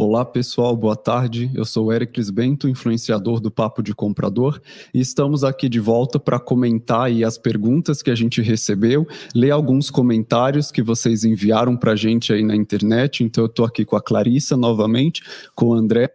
[0.00, 1.50] Olá pessoal, boa tarde.
[1.52, 4.60] Eu sou Ericles Bento, influenciador do Papo de Comprador,
[4.94, 9.50] e estamos aqui de volta para comentar aí as perguntas que a gente recebeu, ler
[9.50, 13.24] alguns comentários que vocês enviaram para a gente aí na internet.
[13.24, 15.20] Então eu estou aqui com a Clarissa novamente,
[15.52, 16.14] com o André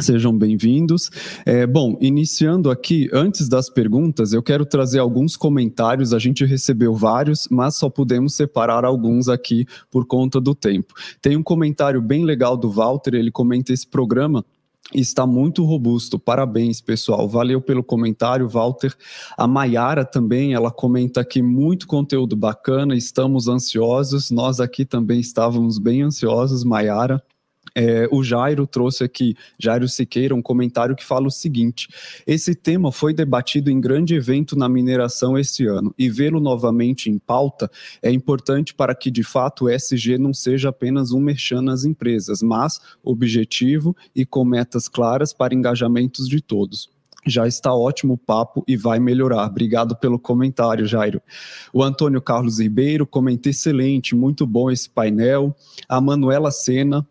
[0.00, 1.08] Sejam bem-vindos.
[1.46, 6.12] É, bom, iniciando aqui, antes das perguntas, eu quero trazer alguns comentários.
[6.12, 10.94] A gente recebeu vários, mas só pudemos separar alguns aqui por conta do tempo.
[11.22, 14.44] Tem um comentário bem legal do Walter, ele comenta esse programa
[14.92, 16.18] está muito robusto.
[16.18, 17.26] Parabéns, pessoal.
[17.26, 18.94] Valeu pelo comentário, Walter.
[19.36, 22.94] A Maiara também, ela comenta aqui muito conteúdo bacana.
[22.94, 24.30] Estamos ansiosos.
[24.30, 27.22] Nós aqui também estávamos bem ansiosos, Maiara.
[27.74, 31.88] É, o Jairo trouxe aqui, Jairo Siqueira, um comentário que fala o seguinte:
[32.26, 37.18] esse tema foi debatido em grande evento na mineração esse ano e vê-lo novamente em
[37.18, 41.84] pauta é importante para que de fato o SG não seja apenas um merchan nas
[41.84, 46.94] empresas, mas objetivo e com metas claras para engajamentos de todos
[47.26, 49.46] já está ótimo o papo e vai melhorar.
[49.46, 51.22] Obrigado pelo comentário, Jairo.
[51.72, 55.56] O Antônio Carlos Ribeiro comenta excelente, muito bom esse painel.
[55.88, 57.06] A Manuela Sena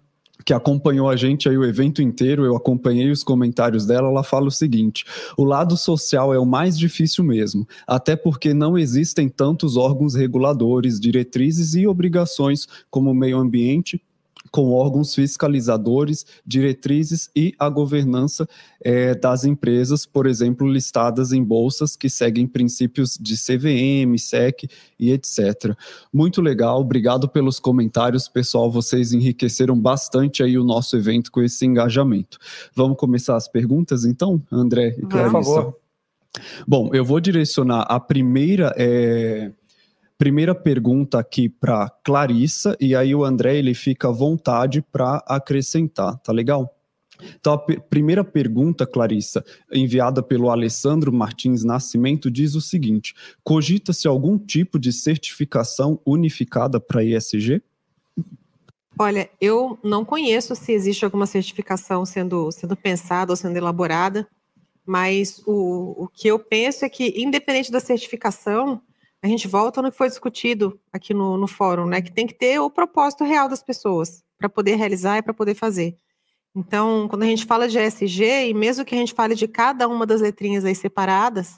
[0.46, 4.48] que acompanhou a gente aí o evento inteiro, eu acompanhei os comentários dela, ela fala
[4.48, 5.06] o seguinte:
[5.38, 11.00] o lado social é o mais difícil mesmo, até porque não existem tantos órgãos reguladores,
[11.00, 14.02] diretrizes e obrigações como o meio ambiente
[14.52, 18.48] com órgãos fiscalizadores, diretrizes e a governança
[18.82, 25.12] é, das empresas, por exemplo, listadas em bolsas que seguem princípios de CVM, SEC e
[25.12, 25.76] etc.
[26.14, 28.70] Muito legal, obrigado pelos comentários, pessoal.
[28.70, 32.38] Vocês enriqueceram bastante aí o nosso evento com esse engajamento.
[32.76, 35.32] Vamos começar as perguntas, então, André e Clarissa?
[35.32, 35.78] Por favor.
[36.68, 38.74] Bom, eu vou direcionar a primeira.
[38.78, 39.52] É
[40.24, 46.18] primeira pergunta aqui para Clarissa e aí o André ele fica à vontade para acrescentar,
[46.20, 46.74] tá legal?
[47.38, 53.14] Então, a primeira pergunta, Clarissa, enviada pelo Alessandro Martins Nascimento, diz o seguinte:
[53.44, 57.62] cogita-se algum tipo de certificação unificada para ESG?
[58.98, 64.26] Olha, eu não conheço se existe alguma certificação sendo, sendo pensada ou sendo elaborada,
[64.86, 68.82] mas o, o que eu penso é que, independente da certificação,
[69.24, 72.02] a gente volta no que foi discutido aqui no, no fórum, né?
[72.02, 75.56] Que tem que ter o propósito real das pessoas para poder realizar e para poder
[75.56, 75.96] fazer.
[76.54, 79.88] Então, quando a gente fala de ESG, e mesmo que a gente fale de cada
[79.88, 81.58] uma das letrinhas aí separadas,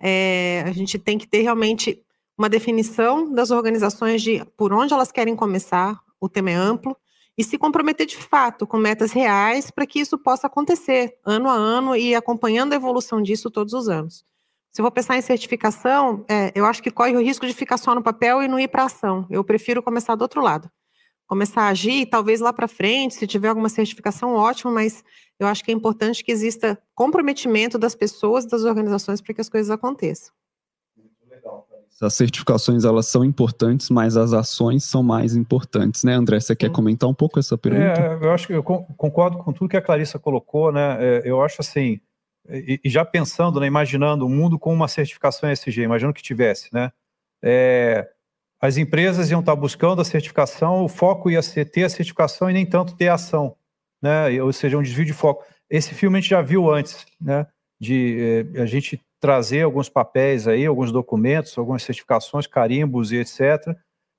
[0.00, 2.02] é, a gente tem que ter realmente
[2.36, 6.96] uma definição das organizações de por onde elas querem começar, o tema é amplo,
[7.38, 11.54] e se comprometer de fato com metas reais para que isso possa acontecer ano a
[11.54, 14.24] ano e acompanhando a evolução disso todos os anos.
[14.74, 17.76] Se eu vou pensar em certificação, é, eu acho que corre o risco de ficar
[17.76, 19.24] só no papel e não ir para ação.
[19.30, 20.68] Eu prefiro começar do outro lado.
[21.28, 25.04] Começar a agir, talvez lá para frente, se tiver alguma certificação, ótimo, mas
[25.38, 29.48] eu acho que é importante que exista comprometimento das pessoas, das organizações, para que as
[29.48, 30.34] coisas aconteçam.
[32.02, 36.40] As certificações elas são importantes, mas as ações são mais importantes, né, André?
[36.40, 38.00] Você quer comentar um pouco essa pergunta?
[38.00, 40.96] É, eu acho que eu concordo com tudo que a Clarissa colocou, né?
[40.98, 42.00] É, eu acho assim,
[42.48, 46.92] e, já pensando, né, imaginando um mundo com uma certificação ESG, imaginando que tivesse, né?
[47.42, 48.08] É,
[48.60, 52.52] as empresas iam estar buscando a certificação, o foco ia ser ter a certificação e
[52.52, 53.56] nem tanto ter a ação,
[54.00, 54.42] né?
[54.42, 55.44] Ou seja, um desvio de foco.
[55.68, 57.46] Esse filme a gente já viu antes, né?
[57.80, 63.74] De é, a gente trazer alguns papéis aí, alguns documentos, algumas certificações, carimbos e etc.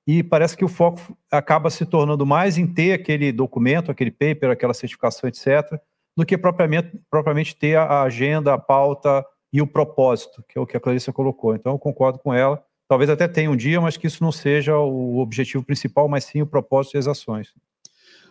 [0.06, 4.50] E parece que o foco acaba se tornando mais em ter aquele documento, aquele paper,
[4.50, 5.80] aquela certificação, etc
[6.16, 10.66] do que propriamente, propriamente ter a agenda, a pauta e o propósito, que é o
[10.66, 11.54] que a Clarissa colocou.
[11.54, 12.62] Então, eu concordo com ela.
[12.88, 16.40] Talvez até tenha um dia, mas que isso não seja o objetivo principal, mas sim
[16.40, 17.52] o propósito e as ações.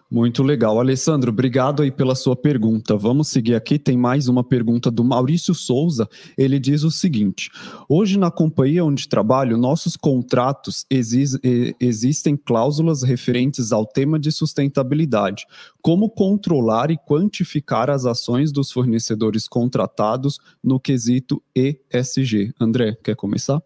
[0.10, 0.80] Muito legal.
[0.80, 2.96] Alessandro, obrigado aí pela sua pergunta.
[2.96, 3.80] Vamos seguir aqui.
[3.80, 6.07] Tem mais uma pergunta do Maurício Souza.
[6.38, 7.50] Ele diz o seguinte:
[7.90, 11.40] Hoje, na companhia onde trabalho, nossos contratos exis
[11.80, 15.48] existem cláusulas referentes ao tema de sustentabilidade.
[15.81, 22.54] Como controlar e quantificar as ações dos fornecedores contratados no quesito ESG?
[22.62, 23.60] André, quer começar?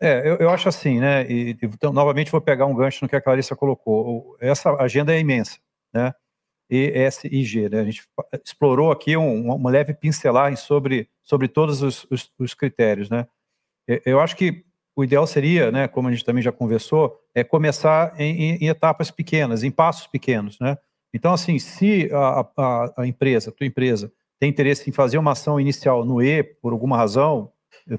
[0.00, 1.28] É, eu, eu acho assim, né?
[1.28, 4.36] E, então, novamente vou pegar um gancho no que a Clarissa colocou.
[4.40, 5.58] Essa agenda é imensa
[5.92, 6.14] né?
[6.70, 7.68] ESIG.
[7.68, 7.80] Né?
[7.80, 8.02] A gente
[8.44, 13.10] explorou aqui um, uma leve pincelagem sobre, sobre todos os, os, os, critérios.
[13.10, 13.26] Né?
[14.06, 14.64] Eu acho que
[14.96, 19.10] o ideal seria, né, como a gente também já conversou, é começar em, em etapas
[19.10, 20.58] pequenas, em passos pequenos.
[20.60, 20.76] Né?
[21.14, 25.32] Então, assim, se a, a, a empresa, a tua empresa, tem interesse em fazer uma
[25.32, 27.52] ação inicial no E, por alguma razão,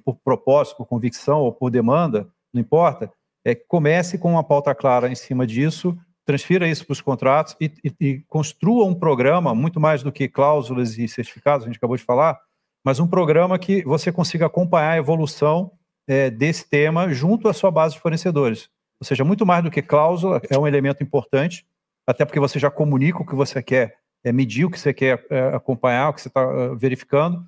[0.04, 3.12] por propósito, por convicção ou por demanda, não importa,
[3.46, 7.72] é, comece com uma pauta clara em cima disso, transfira isso para os contratos e,
[7.84, 11.98] e, e, construa um programa, muito mais do que cláusulas e certificados, a gente acabou
[11.98, 12.40] de falar,
[12.84, 15.72] mas um programa que você consiga acompanhar a evolução
[16.08, 18.70] é, desse tema junto à sua base de fornecedores.
[19.00, 21.66] Ou seja, muito mais do que cláusula, é um elemento importante,
[22.08, 25.26] até porque você já comunica o que você quer é, medir, o que você quer
[25.30, 27.46] é, acompanhar, o que você está é, verificando,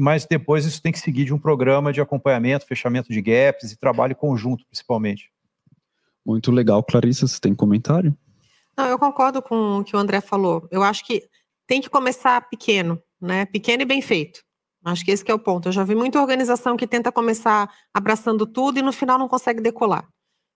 [0.00, 3.78] mas depois isso tem que seguir de um programa de acompanhamento, fechamento de gaps e
[3.78, 5.30] trabalho conjunto, principalmente.
[6.30, 6.80] Muito legal.
[6.80, 8.16] Clarissa, você tem comentário?
[8.78, 10.68] Não, eu concordo com o que o André falou.
[10.70, 11.24] Eu acho que
[11.66, 13.46] tem que começar pequeno, né?
[13.46, 14.40] Pequeno e bem feito.
[14.84, 15.66] Acho que esse que é o ponto.
[15.66, 19.60] Eu já vi muita organização que tenta começar abraçando tudo e no final não consegue
[19.60, 20.08] decolar.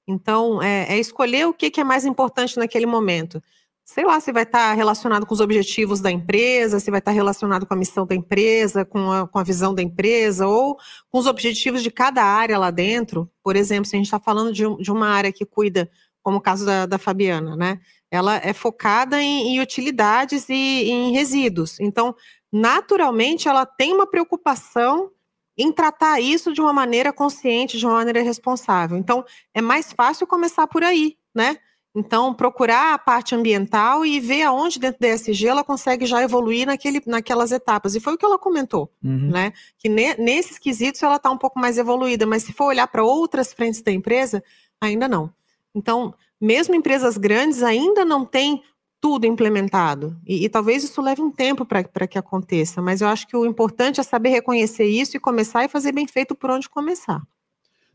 [0.07, 3.43] Então, é, é escolher o que, que é mais importante naquele momento
[3.85, 7.67] sei lá, se vai estar relacionado com os objetivos da empresa, se vai estar relacionado
[7.67, 10.79] com a missão da empresa, com a, com a visão da empresa, ou
[11.11, 13.31] com os objetivos de cada área lá dentro.
[13.43, 15.91] Por exemplo, se a gente está falando de, de, uma área que cuida,
[16.23, 17.79] como o caso da, da Fabiana, né?
[18.11, 21.79] Ela é focada em, em utilidades e em resíduos.
[21.79, 22.15] Então,
[22.51, 25.11] naturalmente, ela tem uma preocupação
[25.59, 28.97] em tratar isso de uma maneira consciente, de uma maneira responsável.
[28.97, 31.59] Então, é mais fácil começar por aí, né?
[31.95, 36.67] Então, procurar a parte ambiental e ver aonde dentro da ESG ela consegue já evoluir
[36.67, 37.95] naquele, naquelas etapas.
[37.95, 39.31] E foi o que ela comentou, uhum.
[39.31, 39.53] né?
[39.79, 43.05] Que ne, nesses quesitos ela está um pouco mais evoluída, mas se for olhar para
[43.05, 44.43] outras frentes da empresa,
[44.81, 45.33] ainda não.
[45.73, 48.61] Então, mesmo empresas grandes ainda não têm
[49.01, 50.17] tudo implementado.
[50.27, 53.47] E, e talvez isso leve um tempo para que aconteça, mas eu acho que o
[53.47, 57.23] importante é saber reconhecer isso e começar e fazer bem feito por onde começar.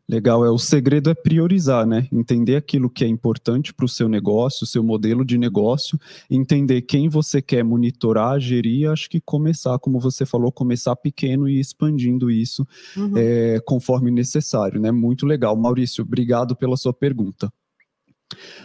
[0.09, 2.07] Legal, é o segredo é priorizar, né?
[2.11, 7.07] Entender aquilo que é importante para o seu negócio, seu modelo de negócio, entender quem
[7.07, 12.67] você quer monitorar, gerir, acho que começar, como você falou, começar pequeno e expandindo isso
[12.97, 13.13] uhum.
[13.15, 14.91] é, conforme necessário, né?
[14.91, 15.55] Muito legal.
[15.55, 17.53] Maurício, obrigado pela sua pergunta.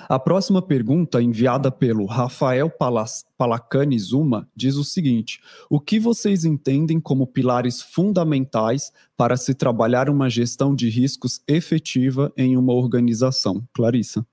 [0.08, 2.70] A próxima pergunta, enviada pelo Rafael
[3.38, 5.40] Palacani Zuma, diz o seguinte:
[5.70, 12.32] O que vocês entendem como pilares fundamentais para se trabalhar uma gestão de riscos efetiva
[12.36, 13.66] em uma organização?
[13.72, 14.26] Clarissa.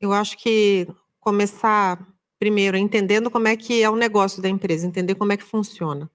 [0.00, 0.86] Eu acho que
[1.18, 2.06] começar
[2.38, 6.10] primeiro entendendo como é que é o negócio da empresa, entender como é que funciona.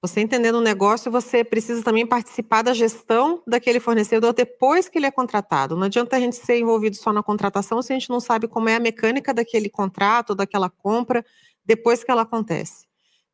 [0.00, 5.06] Você entendendo o negócio, você precisa também participar da gestão daquele fornecedor depois que ele
[5.06, 5.76] é contratado.
[5.76, 8.68] Não adianta a gente ser envolvido só na contratação se a gente não sabe como
[8.68, 11.24] é a mecânica daquele contrato, daquela compra,
[11.64, 12.86] depois que ela acontece.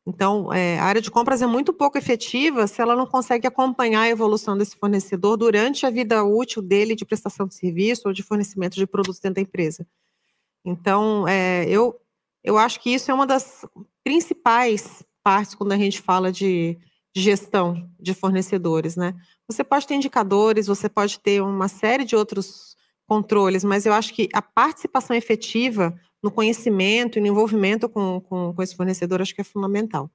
[0.07, 4.01] Então, é, a área de compras é muito pouco efetiva se ela não consegue acompanhar
[4.01, 8.23] a evolução desse fornecedor durante a vida útil dele de prestação de serviço ou de
[8.23, 9.85] fornecimento de produtos dentro da empresa.
[10.63, 11.99] Então, é, eu,
[12.43, 13.65] eu acho que isso é uma das
[14.03, 16.77] principais partes quando a gente fala de,
[17.15, 19.15] gestão de fornecedores, né?
[19.47, 22.75] Você pode ter indicadores, você pode ter uma série de outros
[23.07, 28.53] controles, mas eu acho que a participação efetiva no conhecimento e no envolvimento com, com,
[28.53, 30.09] com esse fornecedor acho que é fundamental.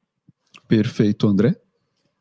[0.68, 1.56] Perfeito, André.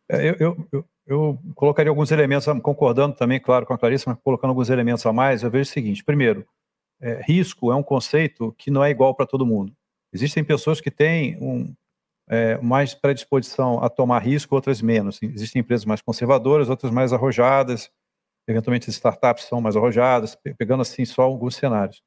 [0.07, 4.19] É, eu, eu, eu, eu, colocaria alguns elementos, concordando também, claro, com a Clarissa, mas
[4.23, 6.45] colocando alguns elementos a mais, eu vejo o seguinte, primeiro,
[7.01, 9.73] é, risco é um conceito que não é igual para todo mundo.
[10.13, 11.73] Existem pessoas que têm um,
[12.29, 15.19] é, mais predisposição a tomar risco, outras menos.
[15.21, 17.89] Existem empresas mais conservadoras, outras mais arrojadas,
[18.47, 22.01] eventualmente as startups são mais arrojadas, pegando assim só alguns cenários.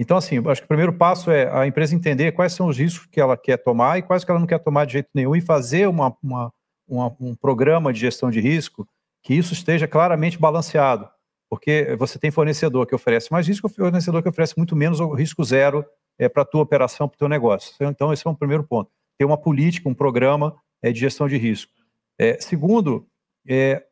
[0.00, 3.06] Então, assim, acho que o primeiro passo é a empresa entender quais são os riscos
[3.06, 5.40] que ela quer tomar e quais que ela não quer tomar de jeito nenhum e
[5.40, 6.52] fazer uma, uma,
[6.88, 8.86] uma, um programa de gestão de risco
[9.22, 11.08] que isso esteja claramente balanceado.
[11.48, 15.44] Porque você tem fornecedor que oferece mais risco, fornecedor que oferece muito menos ou risco
[15.44, 15.84] zero
[16.18, 17.72] é, para a tua operação, para o teu negócio.
[17.82, 21.36] Então, esse é um primeiro ponto ter uma política, um programa é, de gestão de
[21.36, 21.72] risco.
[22.18, 23.06] É, segundo,
[23.48, 23.84] é,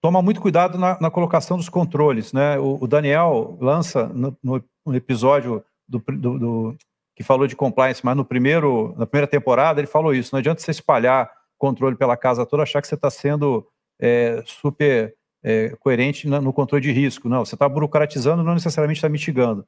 [0.00, 2.32] toma muito cuidado na, na, colocação dos controles.
[2.32, 2.58] Né?
[2.58, 6.76] O, o Daniel lança no, no, episódio do, do, do,
[7.14, 10.34] que falou de compliance, mas no primeiro, na primeira temporada ele falou isso.
[10.34, 13.66] Não adianta você espalhar controle pela casa toda, achar que você está sendo
[14.00, 17.28] é, super é, coerente no controle de risco.
[17.28, 19.66] Não, você está burocratizando, não necessariamente está mitigando.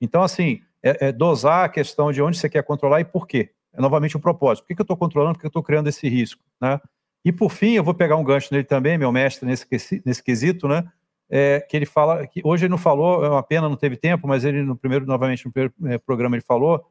[0.00, 3.50] Então, assim, é, é, dosar a questão de onde você quer controlar e por quê.
[3.72, 4.64] É novamente o propósito.
[4.64, 5.34] Por que, que eu estou controlando?
[5.34, 6.42] Por que eu estou criando esse risco?
[6.60, 6.80] Né?
[7.24, 9.66] E por fim, eu vou pegar um gancho nele também, meu mestre nesse,
[10.04, 10.90] nesse quesito, né?
[11.32, 14.26] É, que ele fala, que hoje ele não falou, é uma pena, não teve tempo,
[14.26, 16.84] mas ele no primeiro, novamente, no primeiro é, programa ele falou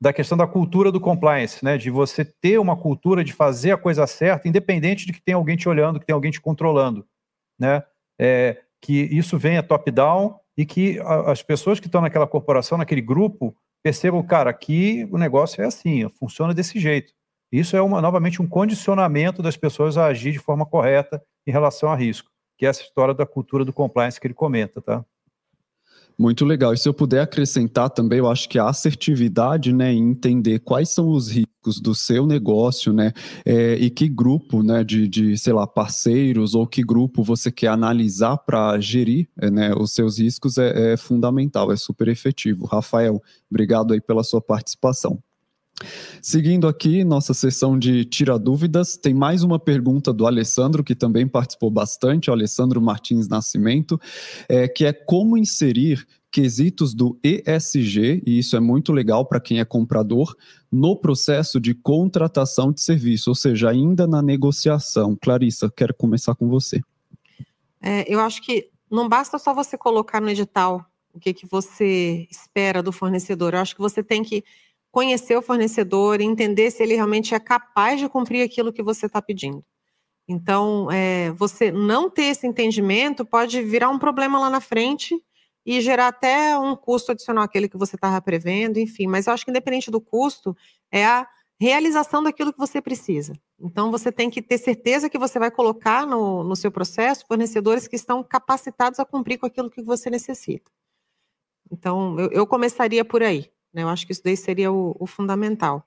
[0.00, 1.76] da questão da cultura do compliance, né?
[1.76, 5.56] De você ter uma cultura de fazer a coisa certa, independente de que tem alguém
[5.56, 7.04] te olhando, que tem alguém te controlando,
[7.58, 7.82] né?
[8.18, 13.54] É, que isso venha top-down e que as pessoas que estão naquela corporação, naquele grupo,
[13.82, 17.12] percebam, cara, aqui o negócio é assim, funciona desse jeito.
[17.52, 21.90] Isso é uma, novamente um condicionamento das pessoas a agir de forma correta em relação
[21.90, 25.04] a risco, que é essa história da cultura do compliance que ele comenta, tá?
[26.20, 26.74] Muito legal.
[26.74, 30.90] E se eu puder acrescentar também, eu acho que a assertividade, né, em entender quais
[30.90, 35.54] são os riscos do seu negócio, né, é, e que grupo, né, de, de, sei
[35.54, 40.58] lá, parceiros ou que grupo você quer analisar para gerir, é, né, os seus riscos
[40.58, 42.66] é, é fundamental, é super efetivo.
[42.66, 45.18] Rafael, obrigado aí pela sua participação.
[46.22, 51.26] Seguindo aqui nossa sessão de tira dúvidas, tem mais uma pergunta do Alessandro, que também
[51.26, 54.00] participou bastante, o Alessandro Martins Nascimento,
[54.48, 59.58] é, que é como inserir quesitos do ESG, e isso é muito legal para quem
[59.58, 60.36] é comprador,
[60.70, 65.16] no processo de contratação de serviço, ou seja, ainda na negociação.
[65.20, 66.80] Clarissa, quero começar com você.
[67.82, 72.28] É, eu acho que não basta só você colocar no edital o que, que você
[72.30, 74.44] espera do fornecedor, eu acho que você tem que
[74.90, 79.22] conhecer o fornecedor, entender se ele realmente é capaz de cumprir aquilo que você está
[79.22, 79.64] pedindo.
[80.28, 85.20] Então, é, você não ter esse entendimento pode virar um problema lá na frente
[85.66, 89.06] e gerar até um custo adicional àquele que você estava prevendo, enfim.
[89.06, 90.56] Mas eu acho que independente do custo,
[90.90, 91.26] é a
[91.60, 93.34] realização daquilo que você precisa.
[93.60, 97.86] Então, você tem que ter certeza que você vai colocar no, no seu processo fornecedores
[97.86, 100.70] que estão capacitados a cumprir com aquilo que você necessita.
[101.70, 103.50] Então, eu, eu começaria por aí.
[103.72, 103.82] Né?
[103.82, 105.86] Eu acho que isso daí seria o, o fundamental.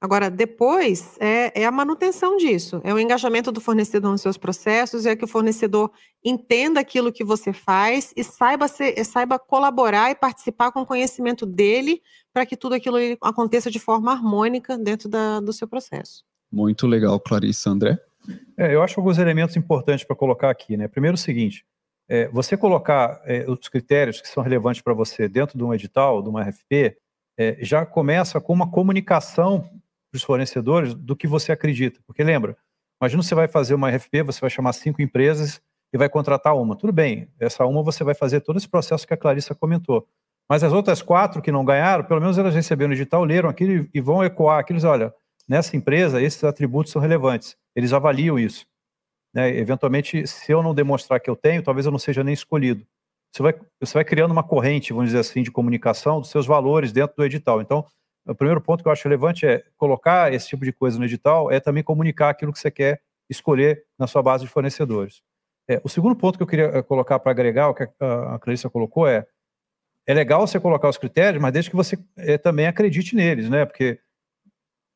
[0.00, 5.04] Agora, depois é, é, a manutenção disso, é o engajamento do fornecedor nos seus processos,
[5.04, 5.90] é que o fornecedor
[6.24, 11.44] entenda aquilo que você faz e saiba, ser, saiba colaborar e participar com o conhecimento
[11.44, 12.00] dele
[12.32, 16.24] para que tudo aquilo aconteça de forma harmônica dentro da, do seu processo.
[16.50, 17.68] Muito legal, Clarice.
[17.68, 17.98] André?
[18.56, 20.78] É, eu acho alguns elementos importantes para colocar aqui.
[20.78, 20.88] Né?
[20.88, 21.66] Primeiro, o seguinte:
[22.08, 26.22] é, você colocar é, os critérios que são relevantes para você dentro de um edital,
[26.22, 26.96] de uma RFP,
[27.40, 31.98] é, já começa com uma comunicação para os fornecedores do que você acredita.
[32.06, 32.54] Porque lembra,
[33.00, 35.58] imagina você vai fazer uma RFP, você vai chamar cinco empresas
[35.90, 36.76] e vai contratar uma.
[36.76, 40.06] Tudo bem, essa uma você vai fazer todo esse processo que a Clarissa comentou.
[40.46, 43.88] Mas as outras quatro que não ganharam, pelo menos elas receberam o digital, leram aquilo
[43.94, 44.86] e vão ecoar aquilo.
[44.86, 45.10] Olha,
[45.48, 47.56] nessa empresa esses atributos são relevantes.
[47.74, 48.66] Eles avaliam isso.
[49.32, 49.56] Né?
[49.56, 52.86] Eventualmente, se eu não demonstrar que eu tenho, talvez eu não seja nem escolhido
[53.32, 56.92] você vai, você vai criando uma corrente, vamos dizer assim, de comunicação dos seus valores
[56.92, 57.60] dentro do edital.
[57.60, 57.86] Então,
[58.26, 61.50] o primeiro ponto que eu acho relevante é colocar esse tipo de coisa no edital,
[61.50, 65.22] é também comunicar aquilo que você quer escolher na sua base de fornecedores.
[65.68, 68.38] É, o segundo ponto que eu queria eh, colocar para agregar, o que a, a
[68.40, 69.24] Clarissa colocou, é
[70.06, 73.64] é legal você colocar os critérios, mas desde que você é, também acredite neles, né?
[73.64, 74.00] Porque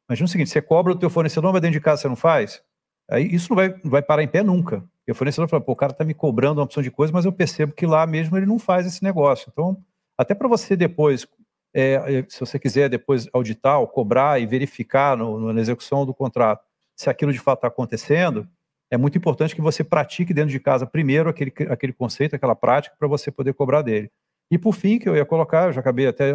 [0.09, 2.63] imagina o seguinte, você cobra o teu fornecedor, mas dentro de casa você não faz,
[3.09, 4.83] aí isso não vai, não vai parar em pé nunca.
[5.07, 7.25] E o fornecedor fala, pô, o cara está me cobrando uma opção de coisa, mas
[7.25, 9.51] eu percebo que lá mesmo ele não faz esse negócio.
[9.53, 9.77] Então,
[10.17, 11.27] até para você depois,
[11.75, 16.15] é, é, se você quiser depois auditar ou cobrar e verificar no, na execução do
[16.15, 16.65] contrato
[16.97, 18.49] se aquilo de fato está acontecendo,
[18.91, 22.95] é muito importante que você pratique dentro de casa primeiro aquele, aquele conceito, aquela prática,
[22.99, 24.11] para você poder cobrar dele.
[24.51, 26.33] E por fim, que eu ia colocar, eu já acabei até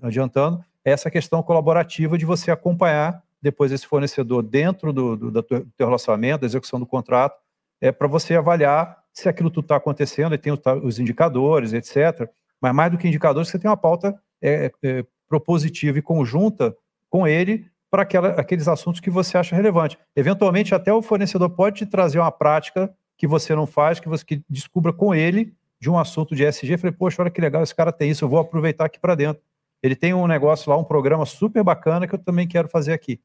[0.00, 5.42] adiantando, é essa questão colaborativa de você acompanhar depois esse fornecedor dentro do, do, do
[5.42, 7.36] teu relacionamento, da execução do contrato,
[7.80, 12.28] é para você avaliar se aquilo tudo está acontecendo, e tem os indicadores, etc.
[12.60, 16.76] Mas mais do que indicadores, você tem uma pauta é, é, propositiva e conjunta
[17.08, 18.02] com ele para
[18.36, 19.98] aqueles assuntos que você acha relevante.
[20.14, 24.24] Eventualmente, até o fornecedor pode te trazer uma prática que você não faz, que você
[24.24, 26.76] que descubra com ele de um assunto de SG.
[26.78, 29.42] Falei, poxa, olha que legal, esse cara tem isso, eu vou aproveitar aqui para dentro.
[29.82, 33.20] Ele tem um negócio lá, um programa super bacana que eu também quero fazer aqui,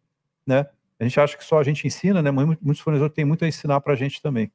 [0.47, 0.65] né?
[0.99, 2.31] A gente acha que só a gente ensina, né?
[2.31, 4.51] Muitos fornecedores têm muito a ensinar para a gente também.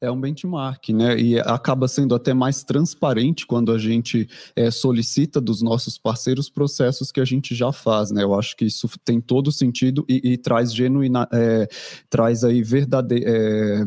[0.00, 1.16] É um benchmark, né?
[1.16, 7.12] E acaba sendo até mais transparente quando a gente é, solicita dos nossos parceiros processos
[7.12, 8.24] que a gente já faz, né?
[8.24, 11.68] Eu acho que isso tem todo sentido e, e traz genuína, é,
[12.10, 13.24] traz aí verdadeiro.
[13.28, 13.84] É,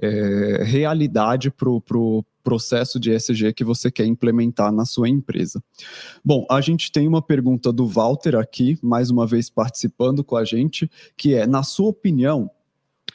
[0.00, 5.62] é, realidade para o pro processo de ESG que você quer implementar na sua empresa.
[6.24, 10.44] Bom, a gente tem uma pergunta do Walter aqui, mais uma vez participando com a
[10.44, 12.50] gente, que é, na sua opinião,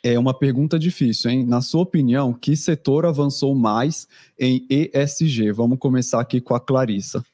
[0.03, 1.45] é uma pergunta difícil, hein?
[1.45, 4.07] Na sua opinião, que setor avançou mais
[4.39, 5.51] em ESG?
[5.51, 7.25] Vamos começar aqui com a Clarissa.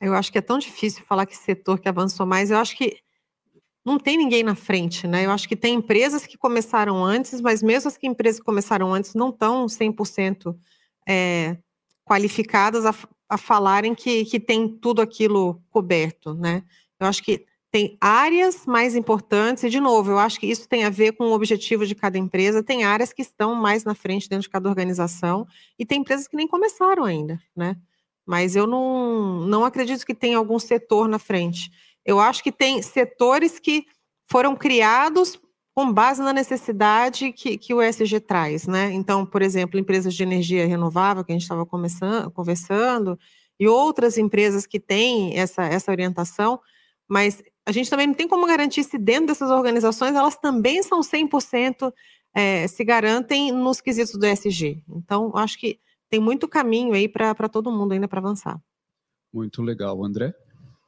[0.00, 2.50] Eu acho que é tão difícil falar que setor que avançou mais.
[2.50, 2.98] Eu acho que
[3.84, 5.24] não tem ninguém na frente, né?
[5.24, 8.92] Eu acho que tem empresas que começaram antes, mas mesmo as que empresas que começaram
[8.92, 10.54] antes não estão 100%
[11.08, 11.56] é,
[12.04, 12.94] qualificadas a,
[13.28, 16.62] a falarem que, que tem tudo aquilo coberto, né?
[17.00, 20.84] Eu acho que tem áreas mais importantes, e de novo, eu acho que isso tem
[20.84, 24.28] a ver com o objetivo de cada empresa, tem áreas que estão mais na frente
[24.28, 25.46] dentro de cada organização,
[25.78, 27.76] e tem empresas que nem começaram ainda, né?
[28.26, 31.70] Mas eu não, não acredito que tenha algum setor na frente.
[32.08, 33.84] Eu acho que tem setores que
[34.26, 35.38] foram criados
[35.74, 38.90] com base na necessidade que, que o ESG traz, né?
[38.92, 43.18] Então, por exemplo, empresas de energia renovável, que a gente estava conversando,
[43.60, 46.58] e outras empresas que têm essa, essa orientação,
[47.06, 51.00] mas a gente também não tem como garantir se dentro dessas organizações elas também são
[51.00, 51.92] 100%
[52.34, 54.82] é, se garantem nos quesitos do ESG.
[54.88, 58.58] Então, acho que tem muito caminho aí para todo mundo ainda para avançar.
[59.30, 60.34] Muito legal, André.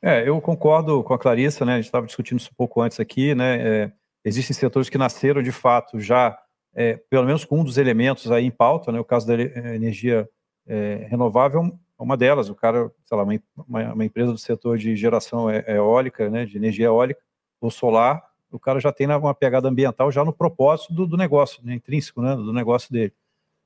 [0.03, 1.75] É, eu concordo com a Clarissa, né?
[1.75, 3.61] A gente estava discutindo isso um pouco antes aqui, né?
[3.61, 3.93] É,
[4.25, 6.39] existem setores que nasceram de fato já,
[6.75, 8.99] é, pelo menos com um dos elementos aí em pauta, né?
[8.99, 10.29] O caso da energia
[10.67, 12.49] é, renovável é uma delas.
[12.49, 16.47] O cara, sei lá, uma, uma, empresa do setor de geração é, eólica, né?
[16.47, 17.21] De energia eólica
[17.61, 21.63] ou solar, o cara já tem uma pegada ambiental já no propósito do, do negócio,
[21.63, 21.75] né?
[21.75, 22.35] intrínseco, né?
[22.35, 23.13] Do negócio dele.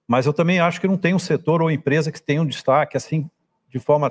[0.06, 2.96] Mas eu também acho que não tem um setor ou empresa que tenha um destaque
[2.96, 3.30] assim
[3.74, 4.08] de forma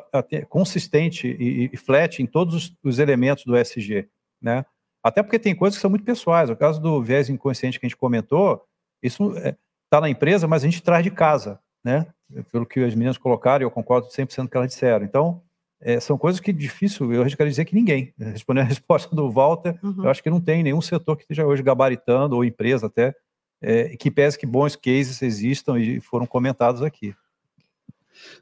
[0.50, 4.10] consistente e, e flat em todos os, os, elementos do SG,
[4.41, 4.65] né?
[5.01, 6.50] Até porque tem coisas que são muito pessoais.
[6.50, 8.62] O caso do viés inconsciente que a gente comentou,
[9.01, 12.05] isso está é, na empresa, mas a gente traz de casa, né?
[12.51, 15.05] Pelo que as meninas colocaram, eu concordo 100% com o que elas disseram.
[15.05, 15.41] Então,
[15.79, 18.13] é, são coisas que difícil, eu quero dizer que ninguém.
[18.17, 20.03] Respondendo a resposta do Walter, uhum.
[20.03, 23.15] eu acho que não tem nenhum setor que esteja hoje gabaritando, ou empresa até,
[23.62, 27.15] é, que pese que bons cases existam e foram comentados aqui.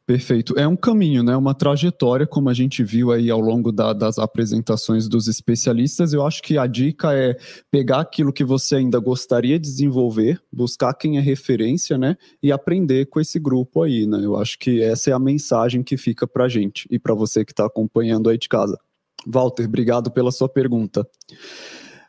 [0.05, 0.57] Perfeito.
[0.57, 1.35] É um caminho, né?
[1.35, 6.13] Uma trajetória, como a gente viu aí ao longo da, das apresentações dos especialistas.
[6.13, 7.37] Eu acho que a dica é
[7.69, 12.15] pegar aquilo que você ainda gostaria de desenvolver, buscar quem é referência, né?
[12.41, 14.19] E aprender com esse grupo aí, né?
[14.23, 17.51] Eu acho que essa é a mensagem que fica para gente e para você que
[17.51, 18.77] está acompanhando aí de casa.
[19.25, 21.07] Walter, obrigado pela sua pergunta.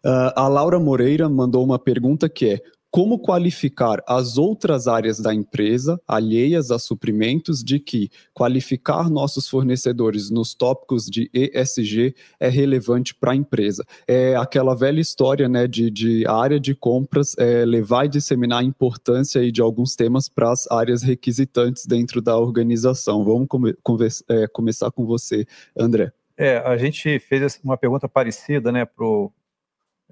[0.04, 2.60] Uh, a Laura Moreira mandou uma pergunta que é:
[2.92, 10.30] como qualificar as outras áreas da empresa, alheias a suprimentos, de que qualificar nossos fornecedores
[10.30, 13.82] nos tópicos de ESG é relevante para a empresa.
[14.06, 18.64] É aquela velha história né, de, de área de compras é, levar e disseminar a
[18.64, 23.24] importância de alguns temas para as áreas requisitantes dentro da organização.
[23.24, 23.74] Vamos come,
[24.28, 26.12] é, começar com você, André.
[26.36, 29.32] É, a gente fez uma pergunta parecida né, para o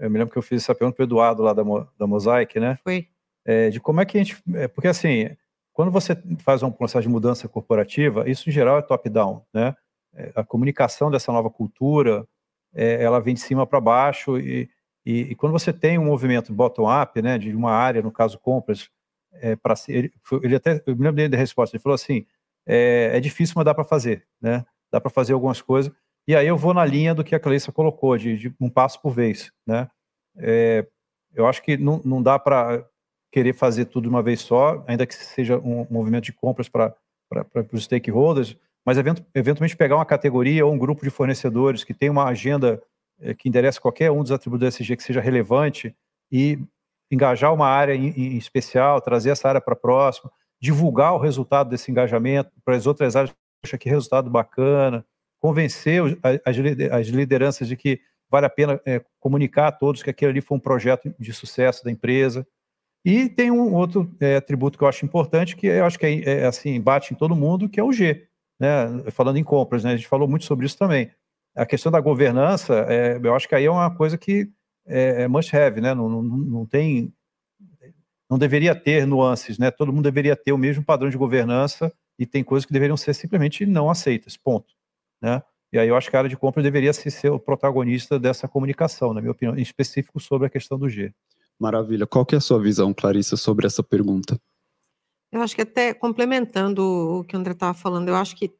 [0.00, 1.62] eu me lembro que eu fiz essa pergunta para o Eduardo lá da,
[1.98, 2.78] da Mosaic, né?
[2.82, 3.06] Foi.
[3.44, 4.42] É, de como é que a gente.
[4.54, 5.30] É, porque assim,
[5.72, 9.74] quando você faz um processo de mudança corporativa, isso em geral é top-down, né?
[10.14, 12.26] É, a comunicação dessa nova cultura,
[12.74, 14.68] é, ela vem de cima para baixo e,
[15.04, 18.90] e, e, quando você tem um movimento bottom-up, né, de uma área, no caso compras,
[19.34, 22.26] é, para ele, ele até, eu me lembro dele da resposta, ele falou assim,
[22.66, 24.64] é, é difícil, mas dá para fazer, né?
[24.90, 25.92] Dá para fazer algumas coisas.
[26.30, 29.02] E aí eu vou na linha do que a Cleissa colocou, de, de um passo
[29.02, 29.90] por vez, né?
[30.36, 30.86] É,
[31.34, 32.86] eu acho que não, não dá para
[33.32, 36.94] querer fazer tudo de uma vez só, ainda que seja um movimento de compras para
[37.72, 38.96] os stakeholders, mas
[39.34, 42.80] eventualmente pegar uma categoria ou um grupo de fornecedores que tem uma agenda
[43.20, 45.92] é, que endereça qualquer um dos atributos do SG que seja relevante
[46.30, 46.60] e
[47.10, 50.30] engajar uma área em, em especial, trazer essa área para próxima,
[50.62, 55.04] divulgar o resultado desse engajamento para as outras áreas, poxa, que resultado bacana,
[55.40, 56.02] convencer
[56.44, 58.00] as lideranças de que
[58.30, 61.82] vale a pena é, comunicar a todos que aquele ali foi um projeto de sucesso
[61.82, 62.46] da empresa.
[63.04, 66.22] E tem um outro é, atributo que eu acho importante, que eu acho que é,
[66.24, 68.28] é, assim, bate em todo mundo, que é o G.
[68.58, 69.10] Né?
[69.10, 69.92] Falando em compras, né?
[69.92, 71.10] a gente falou muito sobre isso também.
[71.56, 74.48] A questão da governança, é, eu acho que aí é uma coisa que
[74.86, 75.94] é, é must have, né?
[75.94, 77.12] Não, não, não, tem.
[78.28, 79.70] Não deveria ter nuances, né?
[79.70, 83.14] Todo mundo deveria ter o mesmo padrão de governança e tem coisas que deveriam ser
[83.14, 84.72] simplesmente não aceitas, ponto.
[85.20, 85.42] Né?
[85.72, 89.14] E aí eu acho que a área de compra deveria ser o protagonista dessa comunicação,
[89.14, 91.12] na minha opinião, em específico sobre a questão do G.
[91.58, 92.06] Maravilha.
[92.06, 94.40] Qual que é a sua visão, Clarissa, sobre essa pergunta?
[95.30, 96.82] Eu acho que até complementando
[97.20, 98.52] o que o André estava falando, eu acho que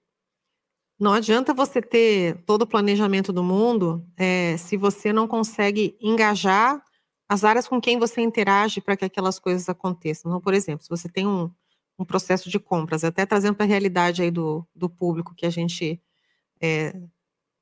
[1.01, 6.81] não adianta você ter todo o planejamento do mundo é, se você não consegue engajar
[7.27, 10.31] as áreas com quem você interage para que aquelas coisas aconteçam.
[10.31, 11.51] Então, por exemplo, se você tem um,
[11.99, 15.51] um processo de compras, até trazendo para a realidade aí do, do público que a
[15.51, 16.01] gente
[16.61, 16.95] é,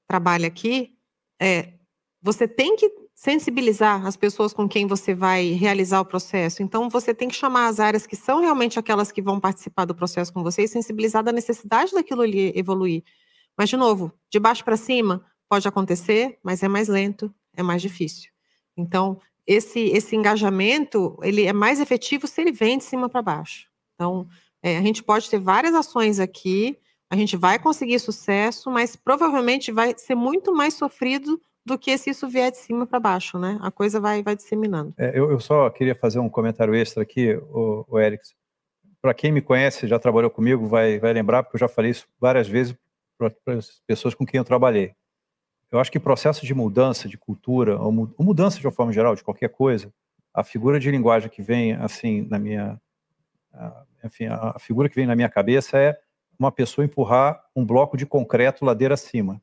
[0.07, 0.95] trabalha aqui,
[1.41, 1.75] é,
[2.21, 6.63] você tem que sensibilizar as pessoas com quem você vai realizar o processo.
[6.63, 9.95] Então, você tem que chamar as áreas que são realmente aquelas que vão participar do
[9.95, 13.03] processo com você e sensibilizar da necessidade daquilo ali evoluir.
[13.57, 17.83] Mas, de novo, de baixo para cima pode acontecer, mas é mais lento, é mais
[17.83, 18.31] difícil.
[18.77, 23.67] Então, esse, esse engajamento ele é mais efetivo se ele vem de cima para baixo.
[23.95, 24.29] Então,
[24.63, 26.79] é, a gente pode ter várias ações aqui,
[27.11, 32.11] a gente vai conseguir sucesso, mas provavelmente vai ser muito mais sofrido do que se
[32.11, 33.59] isso vier de cima para baixo, né?
[33.61, 34.95] A coisa vai, vai disseminando.
[34.97, 37.99] É, eu, eu, só queria fazer um comentário extra aqui, o, o.
[39.01, 42.07] Para quem me conhece, já trabalhou comigo, vai, vai lembrar, porque eu já falei isso
[42.21, 42.75] várias vezes
[43.17, 44.93] para as pessoas com quem eu trabalhei.
[45.71, 49.23] Eu acho que processo de mudança de cultura, ou mudança de uma forma geral, de
[49.23, 49.93] qualquer coisa,
[50.33, 52.81] a figura de linguagem que vem, assim, na minha.
[54.05, 55.99] Enfim, a figura que vem na minha cabeça é
[56.39, 59.41] uma pessoa empurrar um bloco de concreto ladeira acima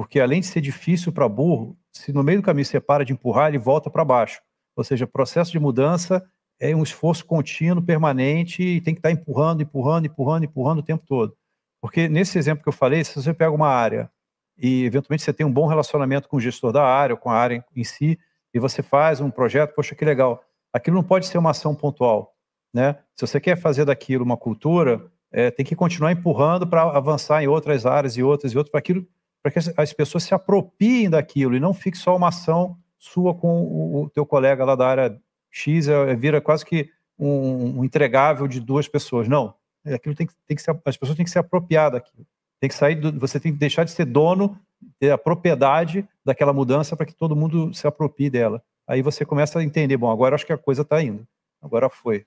[0.00, 3.12] porque além de ser difícil para burro, se no meio do caminho você para de
[3.12, 4.40] empurrar, ele volta para baixo.
[4.74, 6.26] Ou seja, processo de mudança
[6.58, 11.04] é um esforço contínuo, permanente, e tem que estar empurrando, empurrando, empurrando, empurrando o tempo
[11.06, 11.36] todo.
[11.82, 14.10] Porque nesse exemplo que eu falei, se você pega uma área
[14.56, 17.34] e eventualmente você tem um bom relacionamento com o gestor da área, ou com a
[17.34, 18.18] área em si,
[18.54, 20.42] e você faz um projeto, poxa, que legal.
[20.72, 22.34] Aquilo não pode ser uma ação pontual.
[22.72, 22.96] Né?
[23.14, 27.46] Se você quer fazer daquilo uma cultura, é, tem que continuar empurrando para avançar em
[27.46, 29.06] outras áreas e outras e outras, para aquilo
[29.42, 34.02] para que as pessoas se apropriem daquilo e não fique só uma ação sua com
[34.02, 35.18] o teu colega lá da área
[35.50, 39.26] X, é, vira quase que um, um entregável de duas pessoas.
[39.26, 39.54] Não,
[39.86, 42.26] aquilo tem que, tem que as pessoas têm que se apropriar daquilo.
[42.60, 44.58] Tem que sair, do, você tem que deixar de ser dono,
[44.98, 48.62] ter a propriedade daquela mudança para que todo mundo se aproprie dela.
[48.86, 51.26] Aí você começa a entender, bom, agora acho que a coisa está indo,
[51.62, 52.26] agora foi.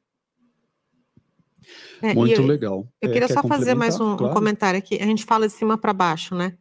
[2.02, 2.88] É, Muito eu, legal.
[3.02, 4.32] Eu é, queria só fazer mais um, claro.
[4.32, 4.96] um comentário aqui.
[5.02, 6.58] A gente fala de cima para baixo, né?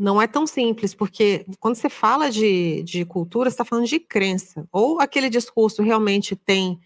[0.00, 4.00] não é tão simples, porque quando você fala de, de cultura, você está falando de
[4.00, 4.66] crença.
[4.72, 6.80] Ou aquele discurso realmente tem,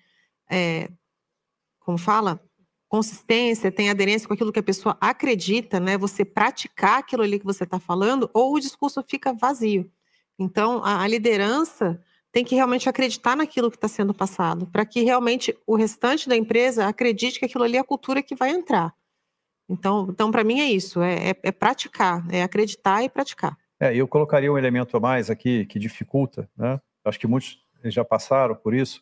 [0.50, 0.90] é,
[1.78, 2.40] como fala,
[2.88, 5.96] consistência, tem aderência com aquilo que a pessoa acredita, né?
[5.96, 9.88] Você praticar aquilo ali que você está falando, ou o discurso fica vazio.
[10.36, 12.02] Então, a, a liderança
[12.34, 16.36] tem que realmente acreditar naquilo que está sendo passado, para que realmente o restante da
[16.36, 18.92] empresa acredite que aquilo ali é a cultura que vai entrar.
[19.68, 23.56] Então, então para mim é isso, é, é, é, praticar, é acreditar e praticar.
[23.78, 26.80] É, eu colocaria um elemento a mais aqui que dificulta, né?
[27.04, 29.00] Acho que muitos já passaram por isso.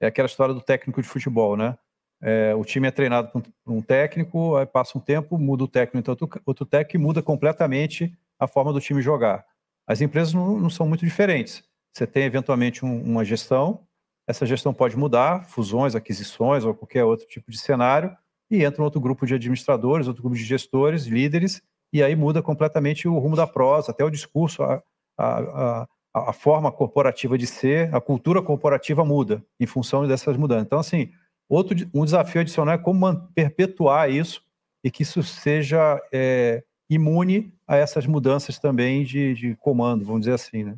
[0.00, 1.78] É aquela história do técnico de futebol, né?
[2.20, 5.98] É, o time é treinado por um técnico, aí passa um tempo, muda o técnico,
[5.98, 9.46] então outro, outro técnico e muda completamente a forma do time jogar.
[9.86, 11.62] As empresas não, não são muito diferentes.
[11.92, 13.86] Você tem eventualmente um, uma gestão,
[14.26, 18.16] essa gestão pode mudar, fusões, aquisições ou qualquer outro tipo de cenário,
[18.50, 22.42] e entra um outro grupo de administradores, outro grupo de gestores, líderes, e aí muda
[22.42, 24.82] completamente o rumo da prosa, até o discurso, a,
[25.18, 30.64] a, a, a forma corporativa de ser, a cultura corporativa muda em função dessas mudanças.
[30.64, 31.10] Então, assim,
[31.48, 34.42] outro um desafio adicional é como perpetuar isso
[34.84, 40.34] e que isso seja é, imune a essas mudanças também de, de comando, vamos dizer
[40.34, 40.76] assim, né?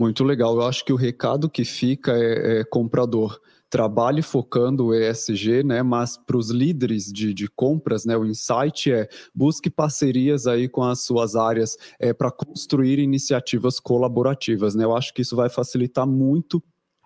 [0.00, 0.54] Muito legal.
[0.54, 5.82] Eu acho que o recado que fica é, é comprador trabalhe focando o ESG, né?
[5.82, 8.16] Mas para os líderes de, de compras, né?
[8.16, 14.74] O insight é busque parcerias aí com as suas áreas é, para construir iniciativas colaborativas,
[14.74, 14.84] né?
[14.84, 16.62] Eu acho que isso vai facilitar muito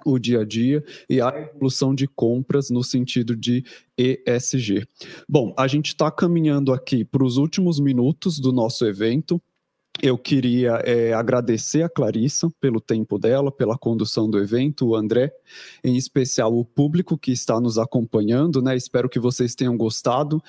[0.07, 3.64] o dia a dia e a evolução de compras no sentido de
[3.98, 4.87] ESG.
[5.28, 9.42] Bom, a gente está caminhando aqui para os últimos minutos do nosso evento.
[10.02, 15.33] Eu queria é, agradecer a Clarissa pelo tempo dela, pela condução do evento, o André,
[15.83, 18.76] em especial o público que está nos acompanhando, né?
[18.76, 20.42] Espero que vocês tenham gostado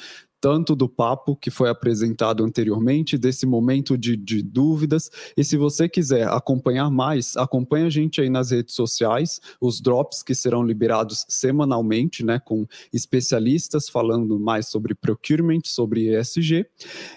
[0.46, 5.10] tanto do papo que foi apresentado anteriormente, desse momento de, de, dúvidas.
[5.36, 10.22] E se você quiser acompanhar mais, acompanhe a gente aí nas redes sociais, os drops
[10.22, 16.68] que serão liberados semanalmente, né, com especialistas falando mais sobre procurement, sobre ESG.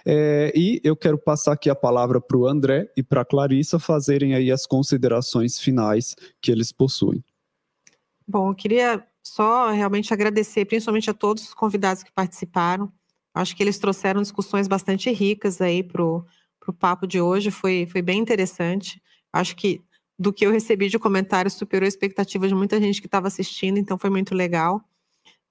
[0.06, 3.78] É, e eu quero passar aqui a palavra para o André e para a Clarissa
[3.78, 7.22] fazerem aí as considerações finais que eles possuem.
[8.26, 12.90] Bom, eu queria só realmente agradecer, principalmente a todos os convidados que participaram.
[13.38, 16.24] Acho que eles trouxeram discussões bastante ricas aí para o
[16.76, 19.00] papo de hoje, foi, foi bem interessante.
[19.32, 19.80] Acho que
[20.18, 23.78] do que eu recebi de comentários superou a expectativa de muita gente que estava assistindo,
[23.78, 24.82] então foi muito legal.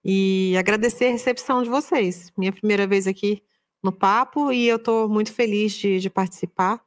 [0.04, 2.30] E agradecer a recepção de vocês.
[2.38, 3.42] Minha primeira vez aqui
[3.82, 6.82] no papo e eu estou muito feliz de, de participar.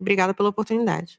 [0.00, 1.18] Obrigada pela oportunidade.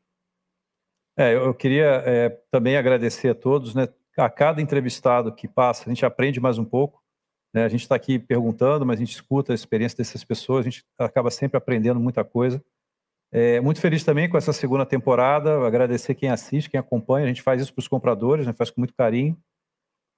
[1.17, 3.89] É, eu queria é, também agradecer a todos, né?
[4.17, 7.03] A cada entrevistado que passa, a gente aprende mais um pouco.
[7.57, 7.63] Né?
[7.63, 10.85] A gente está aqui perguntando, mas a gente escuta a experiência dessas pessoas, a gente
[10.95, 12.63] acaba sempre aprendendo muita coisa.
[13.31, 17.25] É, muito feliz também com essa segunda temporada, agradecer quem assiste, quem acompanha.
[17.25, 18.53] A gente faz isso para os compradores, né?
[18.53, 19.35] faz com muito carinho.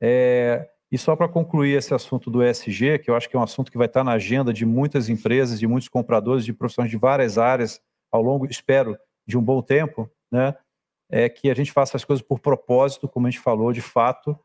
[0.02, 3.43] É, e só para concluir esse assunto do ESG, que eu acho que é um
[3.43, 6.97] assunto que vai estar na agenda de muitas empresas, de muitos compradores, de profissionais de
[6.97, 7.80] várias áreas
[8.12, 10.54] ao longo, espero, de um bom tempo, né?
[11.10, 14.38] É que a gente faça as coisas por propósito, como a gente falou, de fato,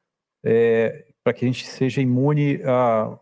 [0.45, 3.19] é, para que a gente seja imune a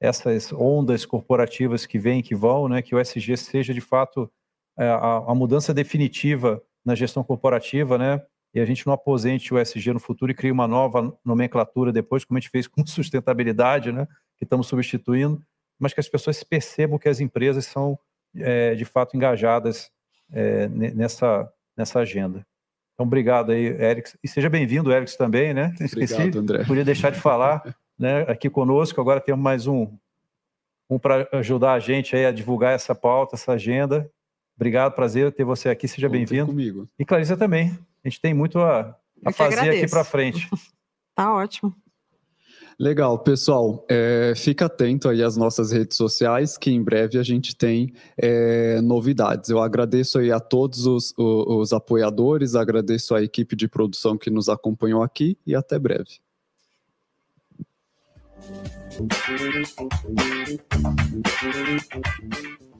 [0.00, 2.82] essas ondas corporativas que vêm e que vão, né?
[2.82, 4.30] Que o ESG seja de fato
[4.76, 8.20] é, a, a mudança definitiva na gestão corporativa, né?
[8.54, 12.24] e a gente não aposente o SG no futuro e crie uma nova nomenclatura depois,
[12.24, 15.42] como a gente fez com sustentabilidade, né, que estamos substituindo,
[15.78, 17.98] mas que as pessoas percebam que as empresas são,
[18.36, 19.90] é, de fato, engajadas
[20.32, 22.46] é, nessa, nessa agenda.
[22.94, 24.12] Então, obrigado aí, Eric.
[24.22, 25.74] E seja bem-vindo, Eric, também, né?
[25.80, 26.64] Esqueci, obrigado, André.
[26.64, 29.00] Podia deixar de falar né, aqui conosco.
[29.00, 29.88] Agora temos mais um,
[30.88, 34.08] um para ajudar a gente aí a divulgar essa pauta, essa agenda.
[34.56, 35.88] Obrigado, prazer ter você aqui.
[35.88, 36.46] Seja bem-vindo.
[36.46, 36.88] comigo.
[36.98, 39.84] E Clarissa também a gente tem muito a, a fazer agradeço.
[39.84, 40.48] aqui para frente.
[41.16, 41.74] tá ótimo.
[42.78, 43.84] Legal, pessoal.
[43.88, 48.80] É, fica atento aí às nossas redes sociais, que em breve a gente tem é,
[48.80, 49.50] novidades.
[49.50, 54.30] Eu agradeço aí a todos os, os, os apoiadores, agradeço a equipe de produção que
[54.30, 56.24] nos acompanhou aqui e até breve.
[58.96, 59.18] Thank
[62.62, 62.73] you.